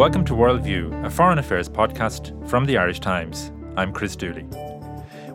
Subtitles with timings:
[0.00, 3.52] Welcome to Worldview, a foreign affairs podcast from the Irish Times.
[3.76, 4.46] I'm Chris Dooley.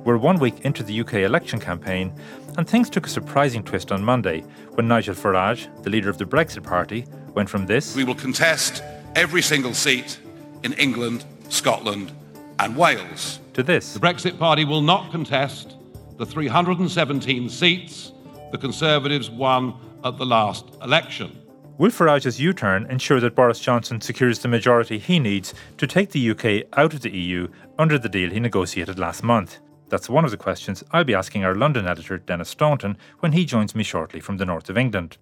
[0.04, 2.12] We're one week into the UK election campaign,
[2.58, 4.42] and things took a surprising twist on Monday
[4.74, 7.06] when Nigel Farage, the leader of the Brexit Party,
[7.36, 8.82] went from this We will contest
[9.16, 10.18] every single seat
[10.64, 12.12] in England, Scotland,
[12.58, 13.40] and Wales.
[13.54, 13.94] to this.
[13.94, 15.76] The Brexit Party will not contest
[16.18, 18.14] the 317 seats
[18.52, 21.45] the Conservatives won at the last election.
[21.78, 26.10] Will Farage's U turn ensure that Boris Johnson secures the majority he needs to take
[26.10, 29.58] the UK out of the EU under the deal he negotiated last month?
[29.90, 33.44] That's one of the questions I'll be asking our London editor, Denis Staunton, when he
[33.44, 35.18] joins me shortly from the north of England.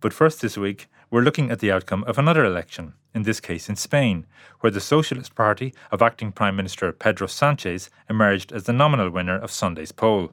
[0.00, 3.70] But first this week, we're looking at the outcome of another election, in this case
[3.70, 4.26] in Spain,
[4.60, 9.38] where the Socialist Party of acting Prime Minister Pedro Sanchez emerged as the nominal winner
[9.38, 10.30] of Sunday's poll.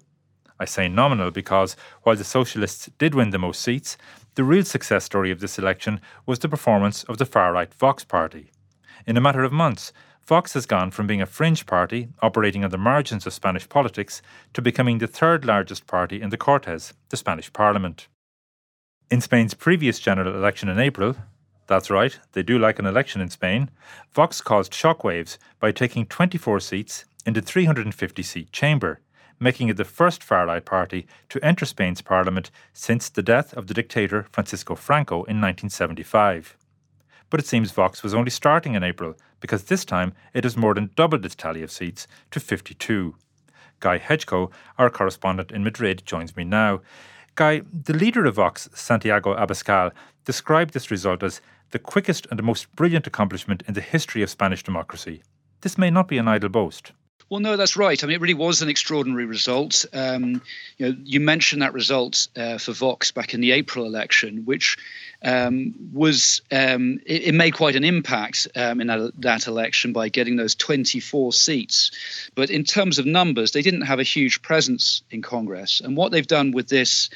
[0.60, 3.98] I say nominal because while the Socialists did win the most seats,
[4.36, 8.04] the real success story of this election was the performance of the far right Vox
[8.04, 8.52] Party.
[9.06, 9.92] In a matter of months,
[10.26, 14.22] Vox has gone from being a fringe party operating on the margins of Spanish politics
[14.54, 18.08] to becoming the third largest party in the Cortes, the Spanish parliament.
[19.12, 21.16] In Spain's previous general election in April,
[21.67, 23.70] that's right, they do like an election in Spain,
[24.14, 29.02] Vox caused shockwaves by taking 24 seats in the 350 seat chamber,
[29.39, 33.67] making it the first far right party to enter Spain's parliament since the death of
[33.67, 36.58] the dictator Francisco Franco in 1975.
[37.30, 40.73] But it seems Vox was only starting in April because this time it has more
[40.73, 43.16] than doubled its tally of seats to 52.
[43.80, 46.81] Guy Hedgecoe, our correspondent in Madrid, joins me now.
[47.36, 49.92] Guy, the leader of Vox, Santiago Abascal,
[50.26, 54.30] described this result as the quickest and the most brilliant accomplishment in the history of
[54.30, 55.23] Spanish democracy.
[55.61, 56.92] This may not be an idle boast.
[57.34, 58.03] Well, no, that's right.
[58.03, 59.86] I mean, it really was an extraordinary result.
[59.92, 60.44] Um,
[60.78, 64.78] you know, you mentioned that result uh, for Vox back in the April election, which
[65.23, 70.09] um, was um, it, it, made quite an impact um, in that, that election by
[70.09, 72.30] getting those 24 seats.
[72.36, 75.82] But in terms of numbers, they didn't have a huge presence in Congress.
[75.82, 77.10] And what they've done with this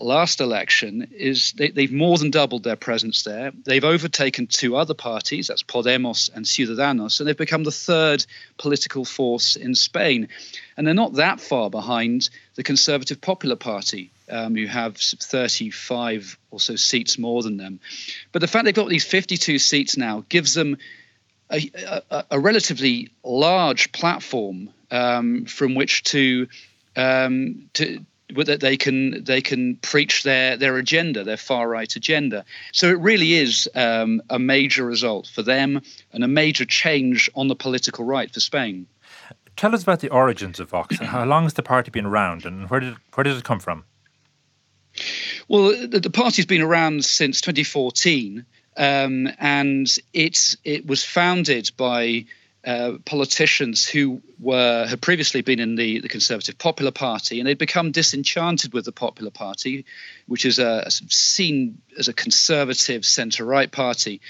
[0.00, 3.52] last election is they, have more than doubled their presence there.
[3.64, 8.24] They've overtaken two other parties, that's Podemos and Ciudadanos, and they've become the third
[8.58, 10.28] political force in Spain.
[10.76, 16.60] And they're not that far behind the Conservative Popular Party, um, who have 35 or
[16.60, 17.80] so seats more than them.
[18.32, 20.76] But the fact they've got these 52 seats now gives them
[21.52, 26.48] a, a, a relatively large platform um, from which to
[26.96, 28.04] um, to
[28.42, 32.44] that they can they can preach their their agenda, their far right agenda.
[32.72, 37.48] So it really is um, a major result for them and a major change on
[37.48, 38.86] the political right for Spain.
[39.56, 40.98] Tell us about the origins of Vox.
[40.98, 43.84] How long has the party been around, and where did where did it come from?
[45.48, 48.44] Well, the, the party's been around since 2014,
[48.76, 52.24] um, and it it was founded by
[52.66, 57.58] uh, politicians who were had previously been in the, the Conservative Popular Party, and they'd
[57.58, 59.84] become disenchanted with the Popular Party,
[60.26, 64.20] which is a, seen as a conservative centre-right party.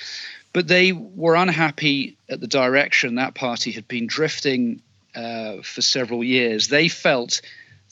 [0.52, 4.82] But they were unhappy at the direction that party had been drifting
[5.14, 6.68] uh, for several years.
[6.68, 7.40] They felt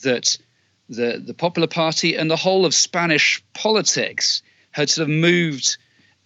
[0.03, 0.38] that
[0.88, 4.42] the the Popular Party and the whole of Spanish politics
[4.72, 5.76] had sort of moved.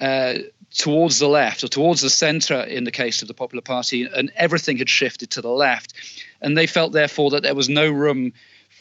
[0.01, 0.35] Uh,
[0.77, 4.31] towards the left or towards the centre in the case of the Popular Party, and
[4.37, 5.95] everything had shifted to the left.
[6.41, 8.33] And they felt, therefore, that there was no room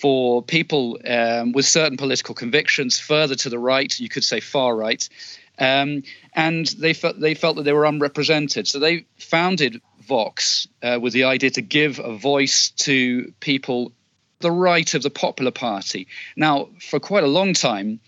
[0.01, 4.75] for people um, with certain political convictions further to the right, you could say far
[4.75, 5.07] right.
[5.57, 6.03] Um,
[6.33, 8.67] and they felt they felt that they were unrepresented.
[8.67, 13.93] So they founded Vox uh, with the idea to give a voice to people
[14.39, 16.07] the right of the Popular Party.
[16.35, 18.01] Now, for quite a long time,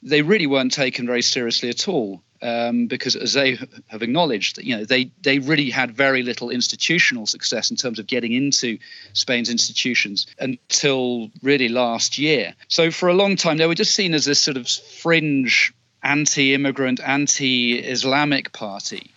[0.00, 4.76] they really weren't taken very seriously at all um, because as they have acknowledged, you
[4.76, 8.78] know, they they really had very little institutional success in terms of getting into
[9.12, 12.54] Spain's institutions until really last year.
[12.68, 17.00] So for a long time, they were just seen as this sort of fringe, anti-immigrant,
[17.00, 19.10] anti-Islamic party.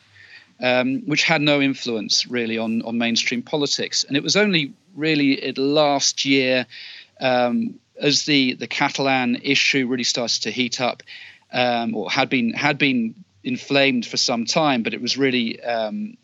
[0.57, 4.05] Um, which had no influence really on, on mainstream politics.
[4.05, 6.65] And it was only really last year,
[7.19, 11.03] um, as the, the Catalan issue really started to heat up,
[11.55, 16.17] um, or had been had been inflamed for some time, but it was really um,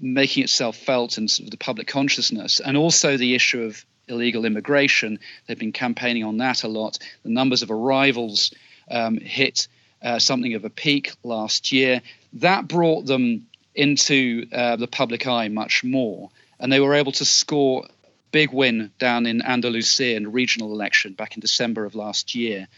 [0.00, 4.44] making itself felt in sort of the public consciousness, and also the issue of illegal
[4.44, 5.18] immigration.
[5.46, 6.98] They've been campaigning on that a lot.
[7.24, 8.54] The numbers of arrivals
[8.90, 9.66] um, hit
[10.02, 12.00] uh, something of a peak last year.
[12.34, 16.30] That brought them into uh, the public eye much more,
[16.60, 17.88] and they were able to score
[18.30, 22.68] big win down in Andalusia in a regional election back in December of last year.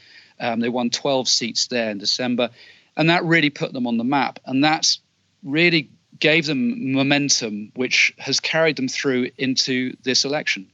[0.42, 2.50] Um, they won 12 seats there in December,
[2.96, 4.40] and that really put them on the map.
[4.44, 5.00] And that's
[5.42, 10.68] really gave them momentum, which has carried them through into this election.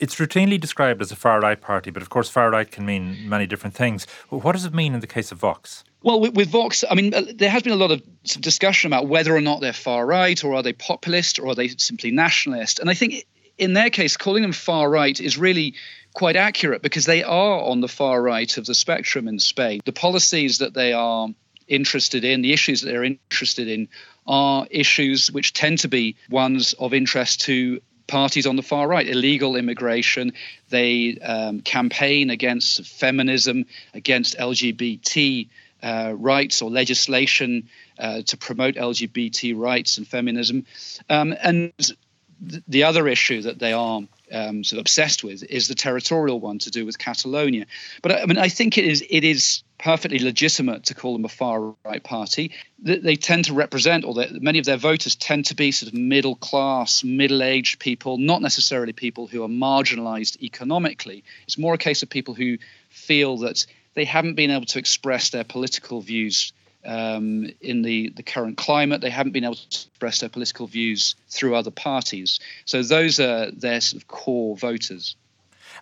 [0.00, 3.28] It's routinely described as a far right party, but of course, far right can mean
[3.28, 4.06] many different things.
[4.28, 5.82] What does it mean in the case of Vox?
[6.04, 8.02] Well, with, with, Vox, I mean, uh, there has been a lot of
[8.40, 11.66] discussion about whether or not they're far right, or are they populist, or are they
[11.68, 12.78] simply nationalist.
[12.78, 13.26] And I think
[13.58, 15.74] in their case, calling them far right is really
[16.18, 19.80] quite accurate because they are on the far right of the spectrum in Spain.
[19.84, 21.28] The policies that they are
[21.68, 23.88] interested in, the issues that they're interested in,
[24.26, 29.06] are issues which tend to be ones of interest to parties on the far right,
[29.06, 30.32] illegal immigration.
[30.70, 35.46] They um, campaign against feminism, against LGBT
[35.84, 40.66] uh, rights or legislation uh, to promote LGBT rights and feminism.
[41.08, 44.00] Um, and th- the other issue that they are
[44.32, 47.66] um, sort of obsessed with is the territorial one to do with Catalonia.
[48.02, 51.28] But I mean, I think it is it is perfectly legitimate to call them a
[51.28, 52.52] far right party.
[52.80, 55.98] They, they tend to represent, or many of their voters tend to be sort of
[55.98, 61.22] middle class, middle aged people, not necessarily people who are marginalized economically.
[61.44, 62.58] It's more a case of people who
[62.90, 66.52] feel that they haven't been able to express their political views
[66.84, 69.00] um, in the, the current climate.
[69.00, 72.40] They haven't been able to express their political views through other parties.
[72.64, 75.16] So those are their sort of core voters.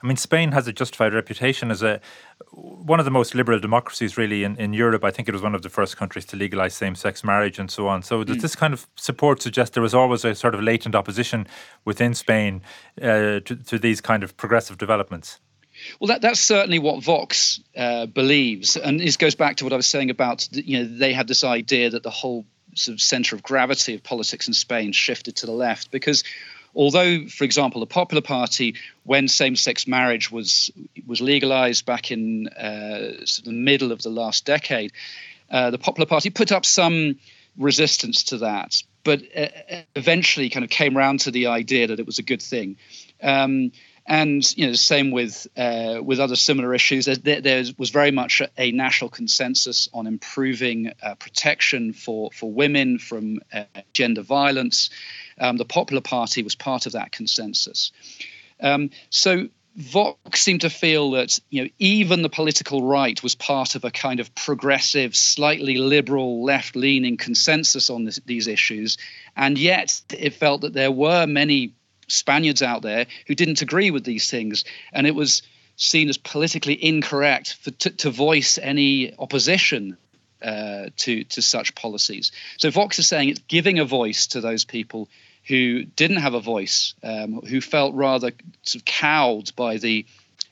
[0.03, 2.01] I mean, Spain has a justified reputation as a
[2.51, 5.05] one of the most liberal democracies, really, in, in Europe.
[5.05, 7.71] I think it was one of the first countries to legalize same sex marriage and
[7.71, 8.03] so on.
[8.03, 8.43] So, does mm.
[8.43, 11.47] this kind of support suggest there was always a sort of latent opposition
[11.85, 12.63] within Spain
[13.01, 15.41] uh, to, to these kind of progressive developments?
[16.01, 19.77] Well, that, that's certainly what Vox uh, believes, and this goes back to what I
[19.77, 22.45] was saying about you know they had this idea that the whole
[22.75, 26.25] sort of center of gravity of politics in Spain shifted to the left because
[26.75, 28.75] although, for example, the Popular Party,
[29.05, 30.71] when same-sex marriage was
[31.07, 34.93] was legalized back in uh, sort of the middle of the last decade,
[35.51, 37.19] uh, the Popular Party put up some
[37.57, 39.49] resistance to that, but uh,
[39.97, 42.77] eventually kind of came around to the idea that it was a good thing.
[43.23, 43.73] Um,
[44.07, 47.07] and you know, same with uh, with other similar issues.
[47.07, 52.99] There, there, was very much a national consensus on improving uh, protection for for women
[52.99, 54.91] from uh, gender violence.
[55.39, 57.93] Um, the Popular Party was part of that consensus.
[58.61, 63.75] Um, so Vox seemed to feel that you know even the political right was part
[63.75, 68.99] of a kind of progressive, slightly liberal, left-leaning consensus on this, these issues,
[69.37, 71.75] and yet it felt that there were many
[72.09, 75.43] Spaniards out there who didn't agree with these things, and it was
[75.77, 79.97] seen as politically incorrect for, to, to voice any opposition
[80.43, 82.33] uh, to to such policies.
[82.59, 85.09] So Vox is saying it's giving a voice to those people
[85.47, 88.33] who didn't have a voice, um, who felt rather
[88.63, 90.05] sort of cowed by the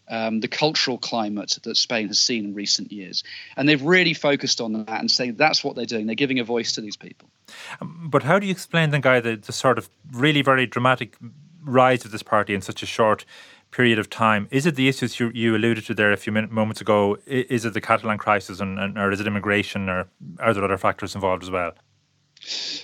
[0.09, 3.25] um, the cultural climate that Spain has seen in recent years.
[3.57, 6.07] And they've really focused on that and saying that's what they're doing.
[6.07, 7.29] They're giving a voice to these people.
[7.81, 11.17] Um, but how do you explain then, Guy, the, the sort of really very dramatic
[11.65, 13.25] rise of this party in such a short
[13.71, 14.47] period of time.
[14.51, 17.19] Is it the issues you, you alluded to there a few moments ago?
[17.27, 20.07] Is it the Catalan crisis, and, and, or is it immigration, or
[20.39, 21.73] are there other factors involved as well?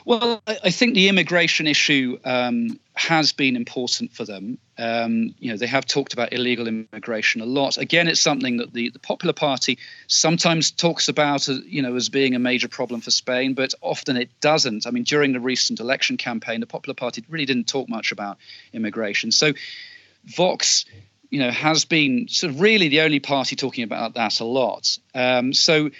[0.05, 4.59] Well, I think the immigration issue um, has been important for them.
[4.79, 7.77] Um, you know, they have talked about illegal immigration a lot.
[7.77, 12.09] Again, it's something that the, the Popular Party sometimes talks about, uh, you know, as
[12.09, 14.87] being a major problem for Spain, but often it doesn't.
[14.87, 18.39] I mean, during the recent election campaign, the Popular Party really didn't talk much about
[18.73, 19.33] immigration.
[19.33, 19.53] So,
[20.25, 20.87] Vox,
[21.31, 24.99] you know, has been sort of really the only party talking about that a lot.
[25.15, 25.91] Um, so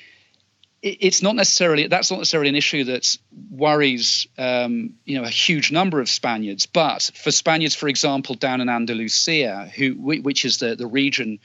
[0.83, 3.17] it's not necessarily that's not necessarily an issue that
[3.51, 8.61] worries um, you know a huge number of Spaniards, but for Spaniards, for example, down
[8.61, 11.39] in Andalusia, who which is the the region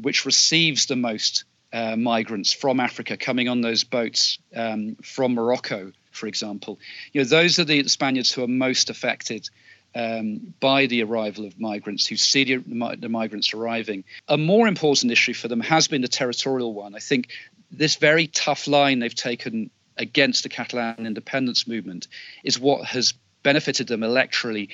[0.00, 5.92] which receives the most uh, migrants from Africa coming on those boats um, from Morocco,
[6.10, 6.78] for example,
[7.12, 9.48] you know those are the Spaniards who are most affected.
[9.94, 14.04] Um, by the arrival of migrants who see the, the, migrants arriving.
[14.26, 16.94] A more important issue for them has been the territorial one.
[16.94, 17.28] I think
[17.72, 22.08] this very tough line they've taken against the Catalan independence movement
[22.44, 24.68] is what has benefited them electorally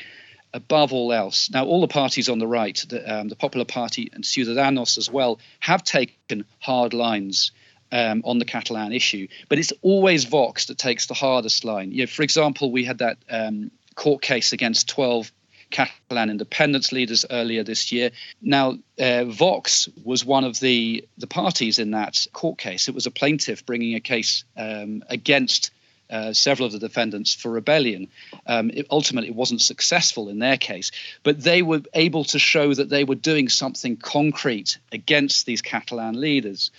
[0.53, 1.51] above all else.
[1.51, 5.11] Now, all the parties on the right, the, um, the Popular Party and Ciudadanos as
[5.11, 7.53] well, have taken hard lines
[7.93, 11.93] um, on the Catalan issue, but it's always Vox that takes the hardest line.
[11.93, 15.33] You know, for example, we had that um, court case against 12
[15.71, 18.11] Catalan independence leaders earlier this year.
[18.41, 22.89] Now, uh, Vox was one of the, the parties in that court case.
[22.89, 25.71] It was a plaintiff bringing a case um, against
[26.11, 28.09] uh, several of the defendants for rebellion.
[28.47, 30.91] Um, it, ultimately, it wasn't successful in their case,
[31.23, 36.19] but they were able to show that they were doing something concrete against these Catalan
[36.19, 36.71] leaders.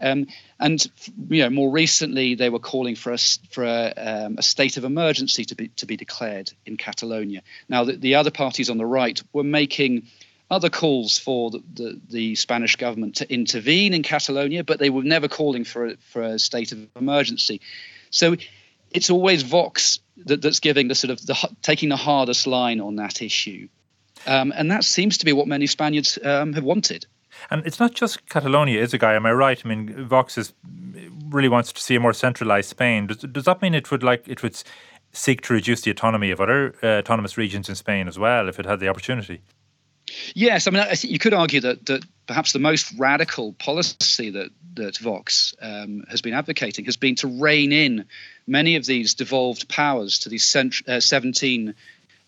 [0.00, 0.26] Um,
[0.58, 0.84] and
[1.28, 3.18] you know, more recently, they were calling for a
[3.50, 7.42] for a, um, a, state of emergency to be to be declared in Catalonia.
[7.68, 10.08] Now, the, the other parties on the right were making
[10.50, 15.02] other calls for the, the, the, Spanish government to intervene in Catalonia, but they were
[15.02, 17.60] never calling for a, for a state of emergency.
[18.10, 18.36] So
[18.90, 22.96] it's always Vox that, that's giving the sort of the taking the hardest line on
[22.96, 23.68] that issue,
[24.26, 27.06] um, and that seems to be what many Spaniards um, have wanted.
[27.50, 29.14] And it's not just Catalonia, is a guy?
[29.14, 29.60] Am I right?
[29.64, 30.52] I mean, Vox is,
[31.28, 33.06] really wants to see a more centralized Spain.
[33.06, 34.60] Does, does that mean it would like it would
[35.12, 38.58] seek to reduce the autonomy of other uh, autonomous regions in Spain as well if
[38.58, 39.40] it had the opportunity?
[40.34, 44.50] Yes, I mean, I you could argue that that perhaps the most radical policy that
[44.74, 48.04] that Vox um, has been advocating has been to rein in
[48.46, 51.74] many of these devolved powers to these cent- uh, 17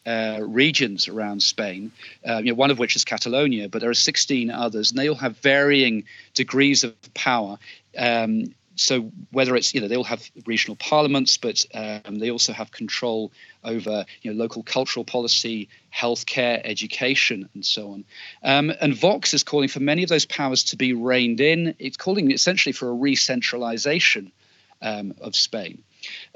[0.06, 1.92] uh, regions around Spain,
[2.26, 5.08] uh, you know, one of which is Catalonia, but there are 16 others, and they
[5.08, 7.58] all have varying degrees of power.
[7.98, 12.52] Um, so whether it's you know they all have regional parliaments, but um, they also
[12.52, 13.32] have control
[13.64, 18.04] over you know local cultural policy, healthcare, education, and so on.
[18.42, 21.74] Um, and Vox is calling for many of those powers to be reined in.
[21.78, 24.30] It's calling essentially for a re-centralization
[24.82, 25.82] um, of Spain.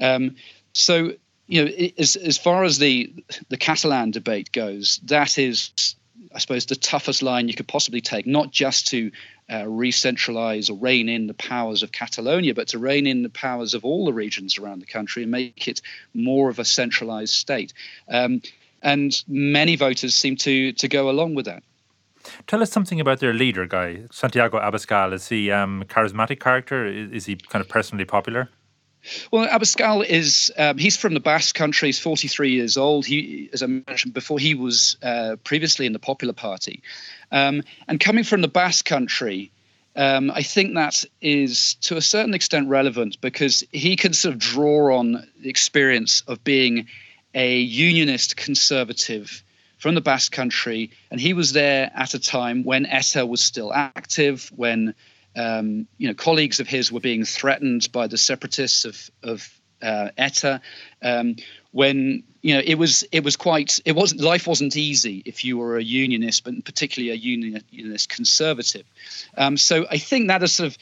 [0.00, 0.36] Um,
[0.72, 1.12] so
[1.50, 3.12] you know, as as far as the
[3.48, 5.96] the Catalan debate goes, that is
[6.32, 9.10] I suppose, the toughest line you could possibly take, not just to
[9.50, 13.74] uh, re-centralize or rein in the powers of Catalonia, but to rein in the powers
[13.74, 15.80] of all the regions around the country and make it
[16.14, 17.72] more of a centralized state.
[18.08, 18.42] Um,
[18.82, 21.62] and many voters seem to to go along with that.
[22.46, 25.12] Tell us something about their leader, guy Santiago Abascal.
[25.12, 26.86] Is he um, charismatic character?
[26.86, 28.48] Is, is he kind of personally popular?
[29.30, 31.88] Well, Abascal is um, he's from the Basque country.
[31.88, 33.06] He's 43 years old.
[33.06, 36.82] He, as I mentioned before, he was uh, previously in the Popular Party,
[37.32, 39.50] um, and coming from the Basque country,
[39.96, 44.40] um, I think that is to a certain extent relevant because he can sort of
[44.40, 46.86] draw on the experience of being
[47.34, 49.42] a unionist conservative
[49.78, 53.72] from the Basque country, and he was there at a time when ETA was still
[53.72, 54.94] active, when
[55.36, 60.08] um, you know, colleagues of his were being threatened by the separatists of of uh,
[60.16, 60.60] ETA.
[61.02, 61.36] Um,
[61.72, 65.58] when you know it was it was quite it was life wasn't easy if you
[65.58, 68.86] were a unionist, but particularly a unionist conservative.
[69.36, 70.78] Um, so I think that has sort of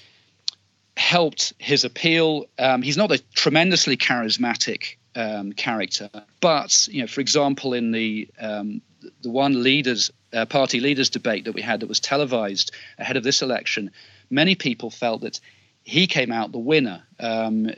[0.97, 2.47] helped his appeal.
[2.59, 8.29] Um, he's not a tremendously charismatic um, character, but you know, for example, in the
[8.41, 8.81] um,
[9.23, 13.25] the one leaders uh, party leaders debate that we had that was televised ahead of
[13.25, 13.91] this election,
[14.31, 15.41] many people felt that
[15.89, 17.03] he came out the winner.
[17.19, 17.71] Um,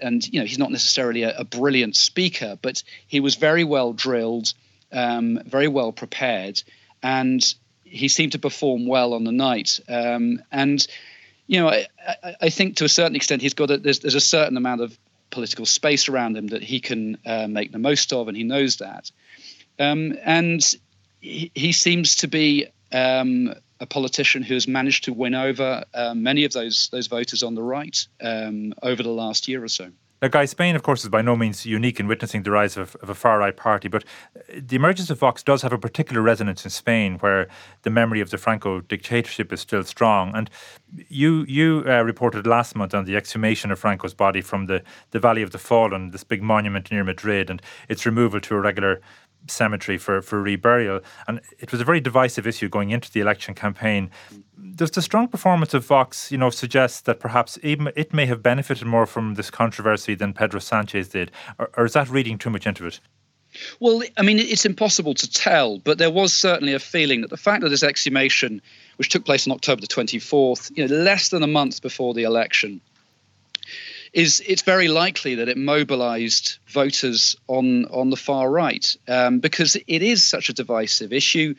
[0.00, 3.92] and you know, he's not necessarily a, a, brilliant speaker, but he was very well
[3.92, 4.52] drilled,
[4.90, 6.62] um, very well prepared,
[7.02, 9.78] and he seemed to perform well on the night.
[9.88, 10.84] Um, and
[11.46, 11.86] you know, I,
[12.40, 14.98] I, think to a certain extent, he's got a, there's, there's a certain amount of
[15.30, 18.78] political space around him that he can uh, make the most of, and he knows
[18.78, 19.10] that.
[19.78, 20.60] Um, and
[21.20, 26.14] he, he, seems to be um, a politician who has managed to win over uh,
[26.14, 29.90] many of those those voters on the right um, over the last year or so.
[30.22, 32.96] Now, Guy, Spain, of course, is by no means unique in witnessing the rise of,
[33.02, 36.22] of a far right party, but uh, the emergence of Vox does have a particular
[36.22, 37.46] resonance in Spain, where
[37.82, 40.34] the memory of the Franco dictatorship is still strong.
[40.34, 40.48] And
[41.08, 45.18] you you uh, reported last month on the exhumation of Franco's body from the, the
[45.18, 47.60] Valley of the Fallen, this big monument near Madrid, and
[47.90, 49.02] its removal to a regular
[49.46, 51.02] cemetery for, for reburial.
[51.26, 54.10] And it was a very divisive issue going into the election campaign.
[54.74, 58.42] Does the strong performance of Vox, you know, suggest that perhaps even it may have
[58.42, 61.30] benefited more from this controversy than Pedro Sanchez did?
[61.58, 63.00] Or, or is that reading too much into it?
[63.78, 67.36] Well, I mean, it's impossible to tell, but there was certainly a feeling that the
[67.36, 68.60] fact that this exhumation,
[68.96, 72.24] which took place on October the 24th, you know, less than a month before the
[72.24, 72.80] election,
[74.14, 79.76] is it's very likely that it mobilized voters on on the far right um, because
[79.76, 81.54] it is such a divisive issue.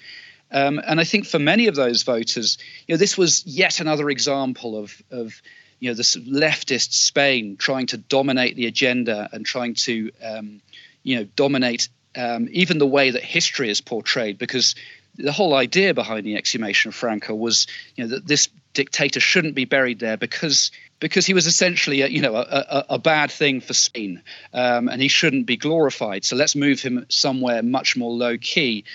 [0.51, 2.57] Um, and I think for many of those voters,
[2.87, 5.41] you know, this was yet another example of of
[5.79, 10.61] you know this leftist Spain trying to dominate the agenda and trying to um,
[11.03, 14.75] you know dominate um, even the way that history is portrayed because
[15.17, 19.55] the whole idea behind the exhumation of Franco was you know that this dictator shouldn't
[19.55, 23.31] be buried there because because he was essentially a, you know a, a, a bad
[23.31, 24.21] thing for Spain,
[24.53, 26.23] um, and he shouldn't be glorified.
[26.25, 28.85] So let's move him somewhere much more low key.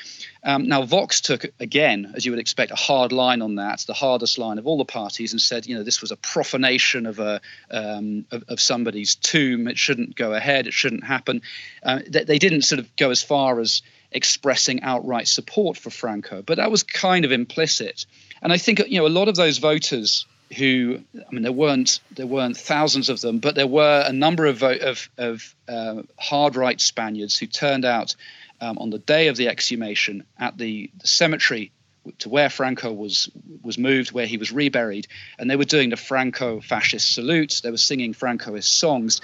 [0.43, 3.93] Um, now Vox took again, as you would expect, a hard line on that, the
[3.93, 7.19] hardest line of all the parties, and said you know this was a profanation of
[7.19, 7.41] a
[7.71, 9.69] um, of, of, somebody's tomb.
[9.69, 10.67] It shouldn't go ahead.
[10.67, 11.43] It shouldn't happen.
[11.83, 16.43] Uh, they, they didn't sort of go as far as expressing outright support for Franco,
[16.43, 18.07] but that was kind of implicit.
[18.43, 20.25] And I think you know a lot of those voters
[20.57, 24.47] who I mean there weren't there weren't thousands of them, but there were a number
[24.47, 28.17] of of, of uh, hard right Spaniards who turned out
[28.61, 31.73] um, on the day of the exhumation at the, the, cemetery
[32.19, 33.31] to where Franco was
[33.63, 35.07] was moved, where he was reburied,
[35.39, 37.61] and they were doing the Franco-fascist salute.
[37.63, 39.21] They were singing Francoist songs.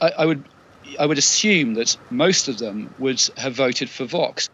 [0.00, 0.44] I, I would
[0.98, 4.48] I would assume that most of them would have voted for Vox.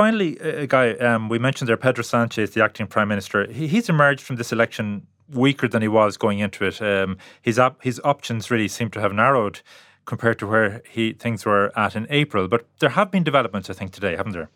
[0.00, 3.46] Finally, a guy um, we mentioned there, Pedro Sanchez, the acting prime minister.
[3.52, 6.80] He, he's emerged from this election weaker than he was going into it.
[6.80, 9.60] Um, his op- his options really seem to have narrowed
[10.06, 12.48] compared to where he things were at in April.
[12.48, 14.48] But there have been developments, I think, today, haven't there?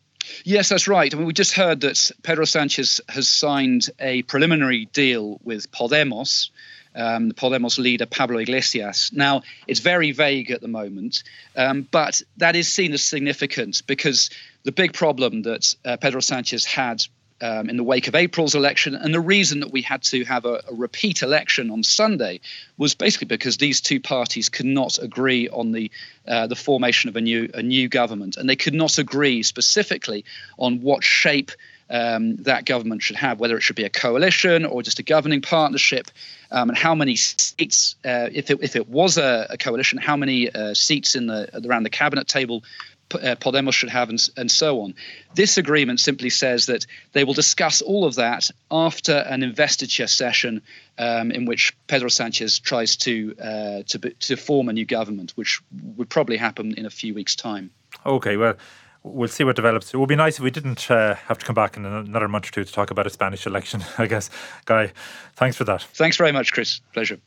[0.44, 1.12] Yes, that's right.
[1.12, 6.48] I mean, we just heard that Pedro Sanchez has signed a preliminary deal with Podemos,
[6.94, 9.10] um, the Podemos leader Pablo Iglesias.
[9.12, 11.22] Now, it's very vague at the moment,
[11.56, 14.30] um, but that is seen as significant because
[14.64, 17.04] the big problem that uh, Pedro Sanchez had
[17.40, 18.94] um, in the wake of April's election.
[18.94, 22.40] And the reason that we had to have a, a, repeat election on Sunday
[22.78, 25.90] was basically because these two parties could not agree on the
[26.26, 30.24] uh, the formation of a new a new government, and they could not agree specifically
[30.58, 31.50] on what shape.
[31.94, 35.42] Um, that government should have, whether it should be a coalition or just a governing
[35.42, 36.10] partnership,
[36.50, 40.16] um, and how many seats, uh, if it if it was a, a coalition, how
[40.16, 42.64] many uh, seats in the around the cabinet table
[43.12, 44.94] uh, Podemos should have, and, and so on.
[45.34, 50.62] This agreement simply says that they will discuss all of that after an investiture session
[50.98, 55.60] um, in which Pedro Sanchez tries to, uh, to to form a new government, which
[55.96, 57.70] would probably happen in a few weeks' time.
[58.04, 58.56] Okay, well
[59.04, 59.94] we'll see what develops.
[59.94, 62.48] It would be nice if we didn't uh, have to come back in another month
[62.48, 64.30] or two to talk about a Spanish election, I guess.
[64.64, 64.92] Guy,
[65.36, 65.82] thanks for that.
[65.82, 66.80] Thanks very much, Chris.
[66.92, 67.18] Pleasure.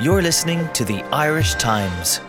[0.00, 2.20] You're listening to the Irish Times.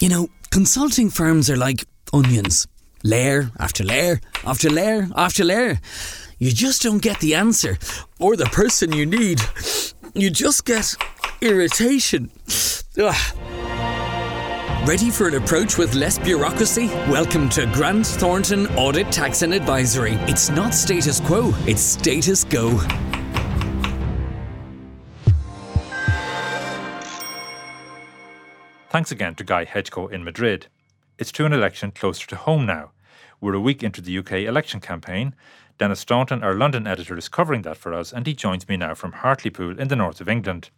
[0.00, 2.66] You know, consulting firms are like onions
[3.04, 5.78] layer after layer after layer after layer.
[6.38, 7.78] You just don't get the answer
[8.18, 9.40] or the person you need.
[10.14, 10.94] You just get
[11.40, 12.30] irritation.
[12.98, 13.65] Ugh.
[14.86, 16.86] Ready for an approach with less bureaucracy?
[17.10, 20.12] Welcome to Grant Thornton Audit Tax and Advisory.
[20.28, 22.78] It's not status quo, it's status go.
[28.90, 30.68] Thanks again to Guy Hedgecoe in Madrid.
[31.18, 32.92] It's to an election closer to home now.
[33.40, 35.34] We're a week into the UK election campaign.
[35.78, 38.94] Denis Staunton, our London editor, is covering that for us, and he joins me now
[38.94, 40.70] from Hartlepool in the north of England.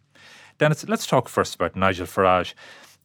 [0.57, 2.55] Denis, let's talk first about Nigel Farage.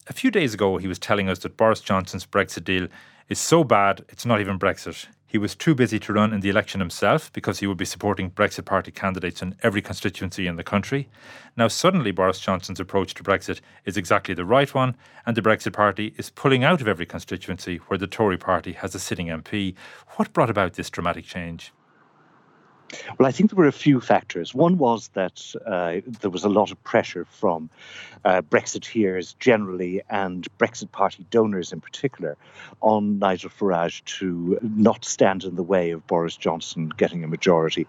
[0.07, 2.87] A few days ago, he was telling us that Boris Johnson's Brexit deal
[3.27, 5.07] is so bad it's not even Brexit.
[5.25, 8.29] He was too busy to run in the election himself because he would be supporting
[8.29, 11.09] Brexit Party candidates in every constituency in the country.
[11.57, 15.73] Now, suddenly, Boris Johnson's approach to Brexit is exactly the right one, and the Brexit
[15.73, 19.73] Party is pulling out of every constituency where the Tory party has a sitting MP.
[20.17, 21.73] What brought about this dramatic change?
[23.17, 24.53] Well, I think there were a few factors.
[24.53, 27.69] One was that uh, there was a lot of pressure from
[28.23, 32.37] uh, Brexiteers generally and Brexit Party donors in particular
[32.81, 37.87] on Nigel Farage to not stand in the way of Boris Johnson getting a majority.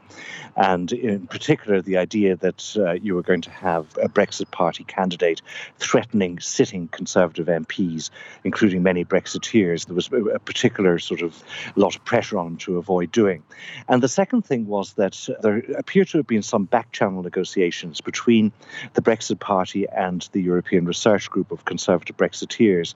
[0.57, 4.85] And in particular, the idea that uh, you were going to have a Brexit Party
[4.85, 5.41] candidate
[5.79, 8.11] threatening sitting Conservative MPs,
[8.45, 9.87] including many Brexiteers.
[9.87, 11.43] There was a particular sort of
[11.77, 13.43] lot of pressure on him to avoid doing.
[13.89, 18.01] And the second thing was that there appear to have been some back channel negotiations
[18.01, 18.53] between
[18.95, 22.95] the Brexit Party and the European Research Group of Conservative Brexiteers,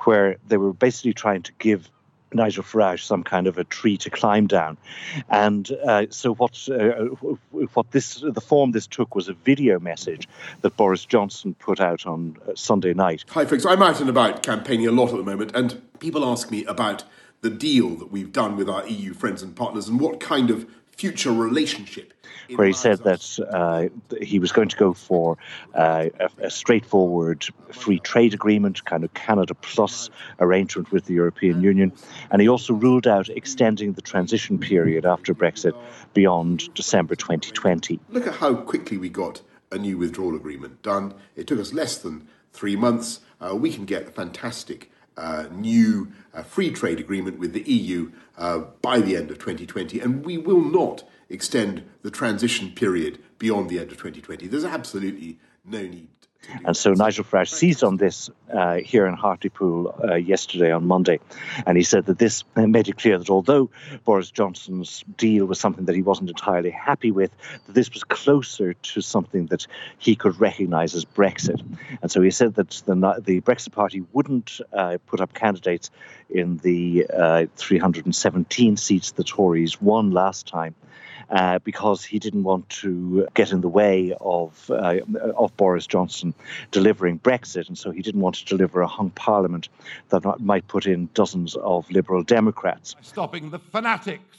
[0.00, 1.90] where they were basically trying to give
[2.32, 4.76] Nigel Farage some kind of a tree to climb down,
[5.30, 6.68] and uh, so what?
[6.68, 7.06] Uh,
[7.74, 10.28] what this the form this took was a video message
[10.62, 13.24] that Boris Johnson put out on uh, Sunday night.
[13.30, 13.64] Hi, folks.
[13.64, 17.04] I'm out and about campaigning a lot at the moment, and people ask me about
[17.42, 20.66] the deal that we've done with our EU friends and partners and what kind of
[20.96, 22.12] future relationship.
[22.54, 23.88] Where he said that uh,
[24.22, 25.36] he was going to go for
[25.74, 31.60] uh, a, a, straightforward free trade agreement, kind of Canada Plus arrangement with the European
[31.60, 31.92] Union.
[32.30, 35.76] And he also ruled out extending the transition period after Brexit
[36.14, 37.98] beyond December 2020.
[38.10, 41.14] Look at how quickly we got a new withdrawal agreement done.
[41.34, 43.20] It took us less than three months.
[43.40, 48.12] Uh, we can get a fantastic uh, new uh, free trade agreement with the EU
[48.36, 53.68] uh, by the end of 2020, and we will not extend the transition period beyond
[53.68, 54.46] the end of 2020.
[54.46, 56.25] There's absolutely no need
[56.64, 61.20] And so Nigel Farage seized on this uh, here in Hartlepool uh, yesterday on Monday.
[61.66, 63.70] And he said that this made it clear that although
[64.04, 67.30] Boris Johnson's deal was something that he wasn't entirely happy with,
[67.66, 69.66] that this was closer to something that
[69.98, 71.62] he could recognise as Brexit.
[72.02, 75.90] And so he said that the, the Brexit Party wouldn't uh, put up candidates
[76.30, 80.74] in the uh, 317 seats the Tories won last time
[81.30, 84.98] uh, because he didn't want to get in the way of uh,
[85.36, 86.34] of Boris Johnson
[86.70, 89.68] delivering Brexit, and so he didn't want to deliver a hung parliament
[90.10, 92.94] that might put in dozens of Liberal Democrats.
[93.02, 94.36] Stopping the fanatics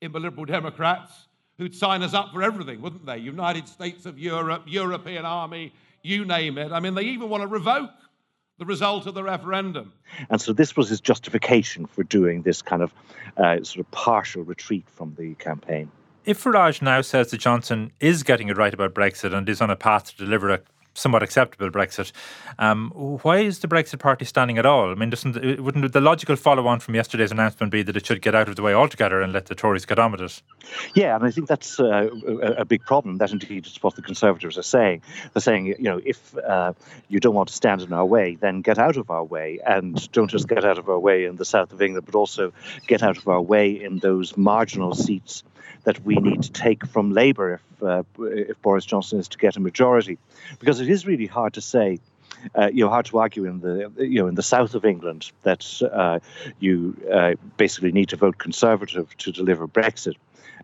[0.00, 1.26] in the Liberal Democrats
[1.58, 3.18] who'd sign us up for everything, wouldn't they?
[3.18, 6.72] United States of Europe, European Army, you name it.
[6.72, 7.90] I mean, they even want to revoke
[8.58, 9.92] the result of the referendum.
[10.30, 12.94] And so this was his justification for doing this kind of
[13.36, 15.90] uh, sort of partial retreat from the campaign.
[16.30, 19.68] If Farage now says that Johnson is getting it right about Brexit and is on
[19.68, 20.60] a path to deliver a
[20.94, 22.12] somewhat acceptable Brexit.
[22.56, 22.90] Um,
[23.22, 24.92] why is the Brexit Party standing at all?
[24.92, 28.36] I mean, doesn't wouldn't the logical follow-on from yesterday's announcement be that it should get
[28.36, 30.40] out of the way altogether and let the Tories get on with it?
[30.94, 32.08] Yeah, and I think that's uh,
[32.56, 33.18] a big problem.
[33.18, 35.02] That indeed is what the Conservatives are saying.
[35.32, 36.74] They're saying, you know, if uh,
[37.08, 40.12] you don't want to stand in our way, then get out of our way, and
[40.12, 42.52] don't just get out of our way in the south of England, but also
[42.86, 45.42] get out of our way in those marginal seats
[45.84, 49.56] that we need to take from Labour if uh, if Boris Johnson is to get
[49.56, 50.18] a majority,
[50.58, 51.98] because it is really hard to say.
[52.54, 55.30] Uh, you know, hard to argue in the you know in the south of England
[55.42, 56.20] that uh,
[56.58, 60.14] you uh, basically need to vote Conservative to deliver Brexit,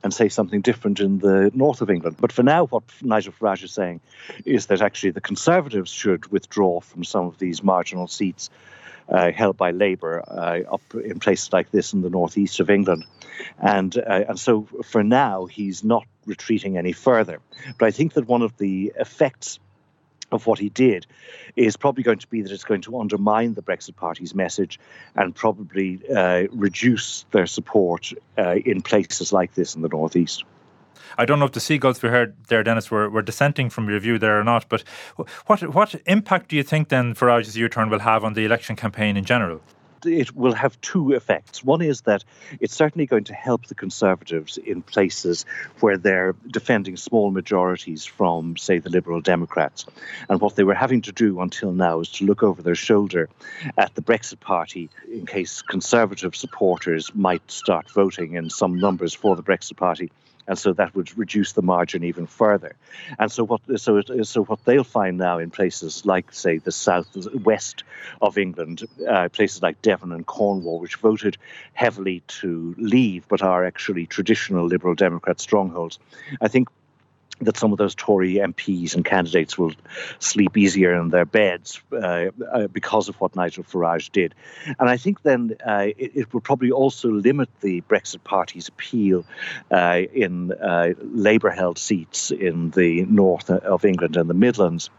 [0.02, 2.16] and say something different in the north of England.
[2.20, 4.00] But for now, what Nigel Farage is saying
[4.44, 8.50] is that actually the Conservatives should withdraw from some of these marginal seats
[9.08, 13.04] held by Labour uh, up in places like this in the northeast of England.
[13.58, 17.40] And, uh, and so for now, he's not retreating any further.
[17.78, 19.58] But I think that one of the effects
[20.32, 21.06] of what he did
[21.54, 24.80] is probably going to be that it's going to undermine the Brexit Party's message
[25.14, 30.44] and probably uh, reduce their support uh, in places like this in the Northeast.
[31.18, 34.00] I don't know if the seagulls we heard there, Denis, were, were dissenting from your
[34.00, 34.82] view there or not, but
[35.46, 39.16] what what impact do you think then Farage's U-turn will have on the election campaign
[39.16, 39.60] in general?
[40.06, 41.64] it will have two effects.
[41.64, 42.24] One is that
[42.60, 45.44] it's certainly going to help the Conservatives in places
[45.80, 49.86] where they're defending small majorities from, say, the Liberal Democrats.
[50.28, 53.28] And what they were having to do until now is to look over their shoulder
[53.76, 59.36] at the Brexit Party in case Conservative supporters might start voting in some numbers for
[59.36, 60.10] the Brexit Party
[60.46, 62.74] and so that would reduce the margin even further.
[63.18, 67.16] And so what so so what they'll find now in places like say the south
[67.34, 67.84] west
[68.22, 71.36] of England, uh, places like Devon and Cornwall, which voted
[71.74, 75.98] heavily to leave but are actually traditional Liberal Democrat strongholds,
[76.40, 76.68] I think
[77.40, 79.72] that some of those Tory MPs and candidates will
[80.18, 84.34] sleep easier in their beds uh, uh, because of what Nigel Farage did.
[84.78, 89.24] And I think then uh, it, it, will probably also limit the Brexit Party's appeal
[89.70, 94.90] uh, in uh, Labour held seats in the north of England and the Midlands.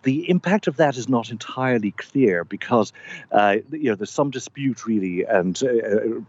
[0.00, 2.92] Uh, the impact of that is not entirely clear because
[3.32, 5.54] you know there's some dispute really, and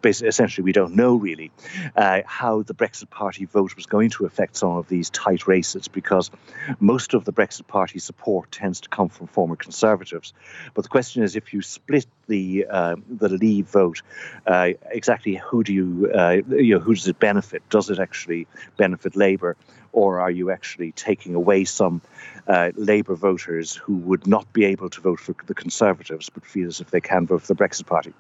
[0.02, 1.52] basically, essentially we don't know really
[1.96, 6.32] how the Brexit Party vote was going to affect some of these tight races because
[6.80, 10.34] most of the Brexit Party support tends to come from former Conservatives.
[10.74, 14.02] But the question is, if you split the uh, the Leave vote,
[14.46, 17.62] uh, exactly who do you uh, you know who does it benefit?
[17.70, 19.56] Does it actually benefit Labour,
[19.94, 22.02] or are you actually taking away some
[22.48, 26.68] uh, Labour voters who would not be able to vote for the Conservatives but feel
[26.68, 28.14] as if they can vote for the Brexit Party?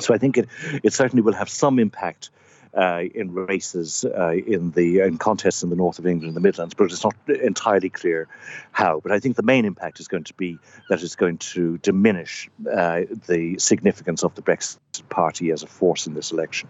[0.00, 0.48] So I think it
[0.82, 2.30] it certainly will have some impact
[2.76, 6.40] uh, in races uh, in the in contests in the north of England and the
[6.40, 8.28] Midlands, but it's not entirely clear
[8.72, 9.00] how.
[9.00, 12.48] But I think the main impact is going to be that it's going to diminish
[12.70, 16.68] uh, the significance of the Brexit Party as a force in this election.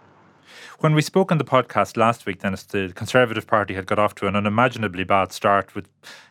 [0.81, 4.15] When we spoke on the podcast last week, Denis, the Conservative Party had got off
[4.17, 5.89] to an unimaginably bad start with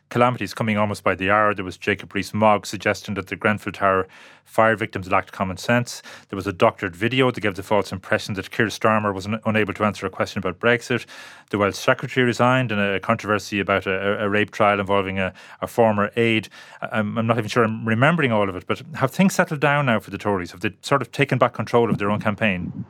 [0.09, 1.53] calamities coming almost by the hour.
[1.53, 4.07] There was Jacob Rees-Mogg suggesting that the Grenfell Tower
[4.45, 6.01] fire victims lacked common sense.
[6.29, 9.41] There was a doctored video that gave the false impression that Keir Starmer was un-
[9.45, 11.05] unable to answer a question about Brexit.
[11.49, 15.67] The Welsh Secretary resigned in a controversy about a, a rape trial involving a, a
[15.67, 16.47] former aide.
[16.81, 19.87] I'm, I'm, not even sure I'm remembering all of it, but have things settled down
[19.87, 20.51] now for the Tories?
[20.51, 22.85] Have they sort of taken back control of their own campaign?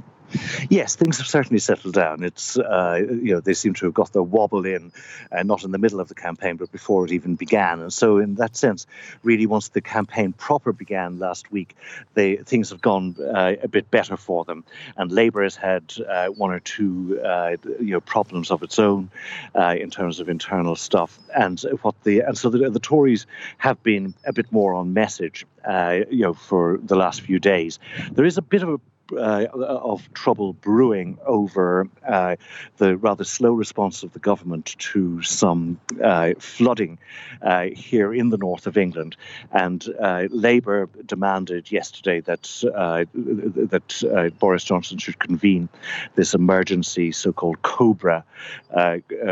[0.70, 2.24] Yes, things have certainly settled down.
[2.24, 4.92] It's uh, you know they seem to have got their wobble in,
[5.32, 7.80] uh, not in the middle of the campaign, but before it even began.
[7.80, 8.88] And so, in that sense,
[9.24, 11.76] really, once the campaign proper began last week,
[12.14, 14.66] they things have gone uh, a bit better for them.
[14.98, 19.10] And Labour has had uh, one or two uh, you know problems of its own
[19.56, 21.20] uh, in terms of internal stuff.
[21.36, 23.28] And what the and so the, the Tories
[23.60, 27.80] have been a bit more on message, you know, for the last few days.
[28.12, 28.80] There is a bit of a
[29.14, 32.36] uh, of trouble brewing over uh,
[32.78, 36.98] the rather slow response of the government to some uh, flooding
[37.42, 39.16] uh, here in the north of England,
[39.52, 45.70] and uh, Labour demanded yesterday that uh, that Boris Johnson should convene
[46.16, 48.24] this emergency so-called Cobra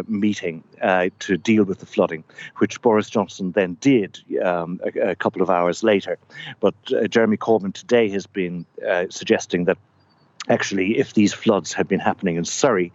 [0.07, 0.63] meeting
[1.19, 2.23] to deal with the flooding,
[2.57, 6.17] which Boris Johnson then did um, a, a, couple of hours later.
[6.59, 6.75] But
[7.09, 8.65] Jeremy Corbyn today has been
[9.09, 9.64] suggesting
[10.49, 12.91] actually, if these floods had been happening in Surrey,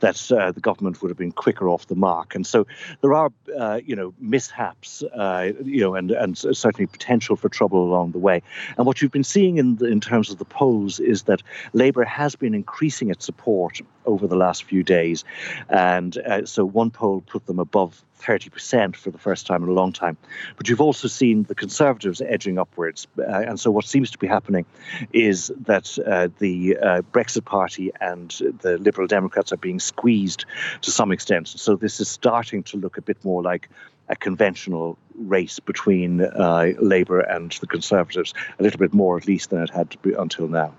[0.00, 2.34] that uh, the government would have been quicker off the mark.
[2.34, 2.66] And so
[3.00, 7.82] there are, uh, you know, mishaps, uh, you know, and and certainly potential for trouble
[7.82, 8.42] along the way.
[8.76, 12.04] And what you've been seeing in the, in terms of the polls is that Labour
[12.04, 15.24] has been increasing its support over the last few days,
[15.68, 19.72] and uh, so one poll put them above 30% for the first time in a
[19.72, 20.16] long time.
[20.56, 23.06] But you've also seen the Conservatives edging upwards.
[23.18, 24.64] Uh, and so what seems to be happening
[25.12, 30.44] is that uh, the uh, Brexit Party and the Liberal Democrats are being squeezed
[30.82, 31.48] to some extent.
[31.48, 33.68] So this is starting to look a bit more like
[34.08, 39.50] a conventional race between uh, Labour and the Conservatives, a little bit more at least
[39.50, 40.74] than it had to be until now.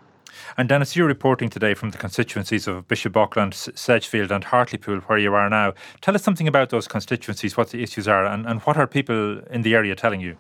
[0.58, 5.18] And Denis, you're reporting today from the constituencies of Bishop Auckland, Sedgefield, and Hartlepool, where
[5.18, 5.74] you are now.
[6.02, 9.40] Tell us something about those constituencies, what the issues are, and, and what are people
[9.50, 10.38] in the area telling you?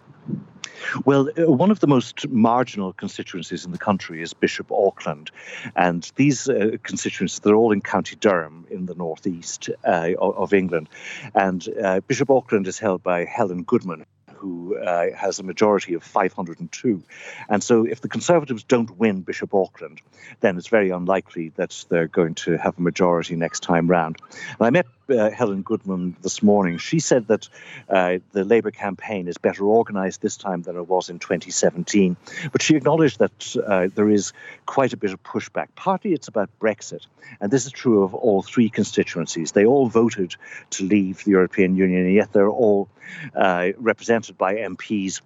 [1.05, 5.31] Well, uh, one of the most marginal constituencies in the country is Bishop Auckland.
[5.75, 10.89] And these uh, constituencies, they're all in County Durham in the northeast uh, of England.
[11.35, 14.05] And uh, Bishop Auckland is held by Helen Goodman,
[14.43, 17.01] who uh, has a majority of 502.
[17.47, 20.01] And so, if the Conservatives don't win Bishop Auckland,
[20.41, 24.17] then it's very unlikely that they're going to have a majority next time round.
[24.59, 26.77] And I met uh, Helen Goodman this morning.
[26.77, 27.49] She said that
[27.89, 32.15] uh, the Labour campaign is better organised this time than it was in 2017.
[32.51, 34.33] But she acknowledged that uh, there is
[34.65, 35.67] quite a bit of pushback.
[35.75, 37.07] Partly it's about Brexit,
[37.41, 39.51] and this is true of all three constituencies.
[39.51, 40.35] They all voted
[40.71, 42.89] to leave the European Union, and yet they're all
[43.35, 45.21] uh, represented by MPs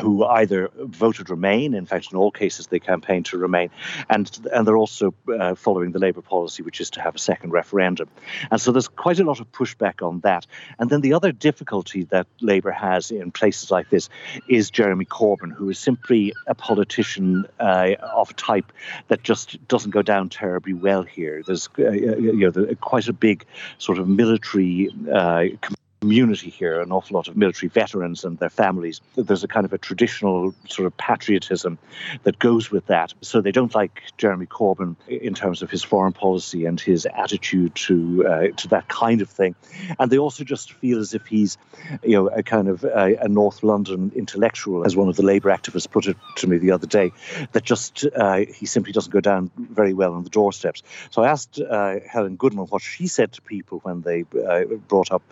[0.00, 3.70] who either voted Remain, in fact, in all cases they campaigned to Remain,
[4.08, 7.50] and and they're also uh, following the Labour policy, which is to have a second
[7.50, 8.08] referendum.
[8.50, 10.46] And so there's quite a lot of pushback on that.
[10.78, 14.08] And then the other difficulty that Labour has in places like this
[14.48, 18.72] is Jeremy Corbyn, who is simply a politician uh, of a type
[19.08, 21.42] that just doesn't go down terribly well here.
[21.46, 23.44] There's uh, you know quite a big
[23.78, 25.44] sort of military uh,
[26.06, 29.00] community here, an awful lot of military veterans and their families.
[29.16, 31.78] There's a kind of a traditional sort of patriotism
[32.22, 33.12] that goes with that.
[33.22, 37.74] So they don't like Jeremy Corbyn in terms of his foreign policy and his attitude
[37.86, 39.56] to uh, to that kind of thing.
[39.98, 41.58] And they also just feel as if he's,
[42.04, 45.50] you know, a kind of a, a North London intellectual, as one of the Labour
[45.50, 47.10] activists put it to me the other day,
[47.50, 50.84] that just uh, he simply doesn't go down very well on the doorsteps.
[51.10, 55.10] So I asked uh, Helen Goodman what she said to people when they uh, brought
[55.10, 55.22] up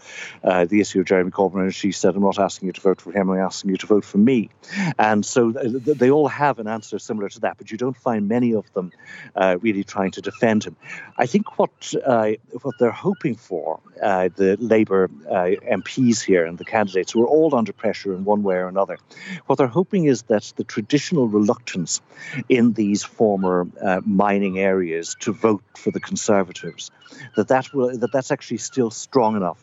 [0.64, 3.00] uh, the issue of Jeremy Corbyn, and she said, I'm not asking you to vote
[3.00, 4.50] for him, I'm asking you to vote for me.
[4.98, 8.54] And so they all have an answer similar to that, but you don't find many
[8.54, 8.92] of them
[9.34, 10.76] uh, really trying to defend him.
[11.16, 16.58] I think what, uh, what they're hoping for, uh, the Labour uh, MPs here and
[16.58, 18.98] the candidates who are all under pressure in one way or another,
[19.46, 22.00] what they're hoping is that the traditional reluctance
[22.48, 26.90] in these former uh, mining areas to vote for the Conservatives,
[27.36, 29.62] that, that, will, that that's actually still strong enough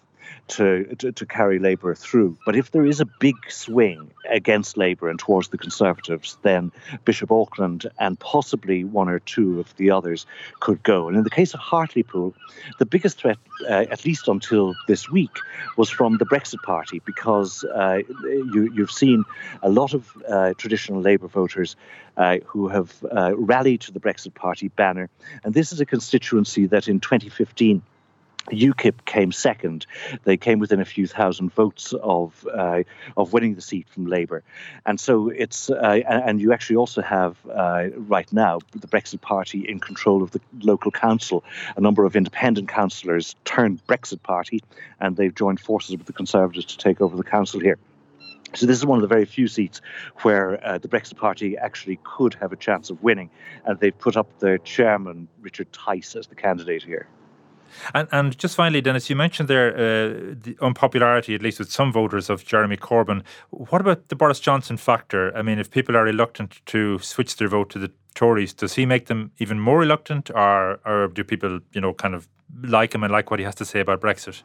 [0.50, 2.38] to, to, to carry Labour through.
[2.46, 6.72] But if there is a big swing against Labour and towards the Conservatives, then
[7.06, 10.26] Bishop Auckland and possibly one or two of the others
[10.60, 11.08] could go.
[11.08, 12.34] And in the case of Hartlepool,
[12.80, 13.38] the biggest threat,
[13.70, 15.38] uh, at least until this week,
[15.78, 19.24] was from the Brexit Party because uh, you, have seen
[19.62, 21.76] a lot of uh, traditional Labour voters
[22.18, 25.10] uh, who have uh, rallied to the Brexit Party banner.
[25.44, 27.82] And this is a constituency that in 2015
[28.50, 29.86] UKIP came second.
[30.24, 32.84] They came within a few thousand votes of uh,
[33.16, 34.44] of winning the seat from Labour,
[34.86, 39.68] and so it's uh, and you actually also have uh, right now the Brexit Party
[39.68, 41.44] in control of the local council.
[41.78, 44.62] A number of independent councillors turned Brexit Party,
[45.00, 47.78] and they've joined forces with the Conservatives to take over the council here.
[48.54, 49.82] So this is one of the very few seats
[50.24, 53.30] where uh, the Brexit Party actually could have a chance of winning,
[53.64, 57.08] and they've put up their chairman Richard Tice as the candidate here.
[57.94, 61.92] And, and just finally, Denis, you mentioned there uh, the unpopularity, at least with some
[61.92, 63.24] voters, of Jeremy Corbyn.
[63.50, 65.36] What about the Boris Johnson factor?
[65.36, 68.86] I mean, if people are reluctant to switch their vote to the Tories, does he
[68.86, 72.28] make them even more reluctant, or or do people, you know, kind of
[72.62, 74.44] like him and like what he has to say about Brexit?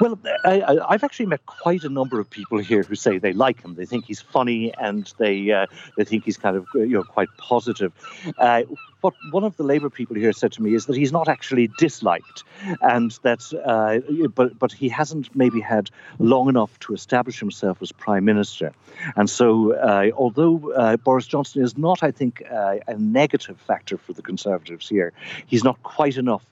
[0.00, 3.62] Well, I, have actually met quite a number of people here who say they like
[3.62, 3.74] him.
[3.74, 7.28] They think he's funny and they uh, they think he's kind of you know quite
[7.38, 7.92] positive.
[8.38, 8.62] Uh,
[9.00, 11.68] what one of the Labour people here said to me is that he's not actually
[11.78, 12.44] disliked,
[12.80, 14.00] and that uh,
[14.34, 18.72] but but he hasn't maybe had long enough to establish himself as prime minister,
[19.14, 23.96] and so uh, although uh, Boris Johnson is not, I think, uh, a negative factor
[23.96, 25.12] for the Conservatives here,
[25.46, 26.44] he's not quite enough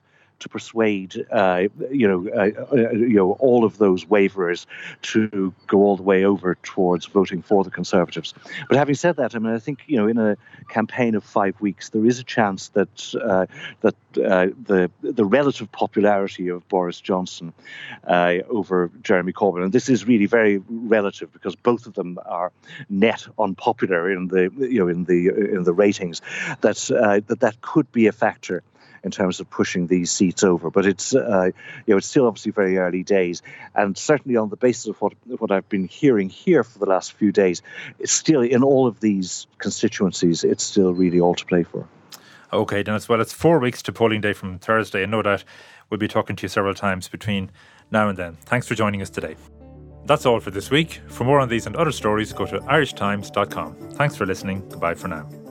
[0.45, 4.67] to persuade uh, you know uh, uh, you know all of those waverers
[5.01, 8.35] to go all the way over towards voting for the Conservatives.
[8.69, 10.37] But having said that, I mean I think you know in a
[10.69, 13.47] campaign of five weeks there is a chance that uh,
[13.81, 17.55] that uh, the the relative popularity of Boris Johnson
[18.07, 22.53] uh, over Jeremy Corbyn, and this is really very relative because both of them are
[22.91, 26.21] net unpopular in the you know in the in the ratings.
[26.61, 26.77] That
[27.29, 28.63] that that could be a factor
[29.05, 30.71] in terms of pushing these seats over.
[30.71, 31.51] But it's uh,
[31.87, 33.43] you know it's still obviously very early days,
[33.75, 37.13] and certainly on the basis of what what I've been hearing here for the last
[37.13, 37.63] few days,
[37.99, 41.87] it's still in all of these constituencies, it's still really all to play for.
[42.53, 43.09] Okay, Denis.
[43.09, 45.45] Well, it's four weeks to polling day from Thursday, and no doubt
[45.91, 47.51] we'll be talking to you several times between
[47.91, 48.37] now and then.
[48.43, 49.37] Thanks for joining us today.
[50.07, 51.01] That's all for this week.
[51.09, 53.75] For more on these and other stories, go to irishtimes.com.
[53.95, 54.69] Thanks for listening.
[54.69, 55.44] Goodbye for now.